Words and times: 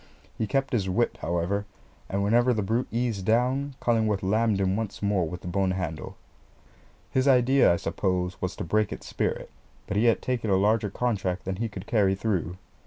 He 0.35 0.47
kept 0.47 0.73
his 0.73 0.89
whip, 0.89 1.17
however; 1.17 1.67
and 2.09 2.23
whenever 2.23 2.55
the 2.55 2.63
brute 2.63 2.87
eased 2.89 3.23
down, 3.23 3.75
Cullingworth 3.79 4.23
lammed 4.23 4.59
him 4.59 4.75
once 4.75 5.03
more 5.03 5.29
with 5.29 5.41
the 5.41 5.47
bone 5.47 5.69
handle. 5.69 6.17
His 7.11 7.27
idea, 7.27 7.71
I 7.71 7.75
suppose, 7.75 8.41
was 8.41 8.55
to 8.55 8.63
break 8.63 8.91
its 8.91 9.05
spirit, 9.05 9.51
but 9.85 9.97
he 9.97 10.05
had 10.05 10.19
taken 10.23 10.49
a 10.49 10.55
larger 10.55 10.89
contract 10.89 11.45
than 11.45 11.57
he 11.57 11.69
could 11.69 11.85
carry 11.85 12.15
through. 12.15 12.57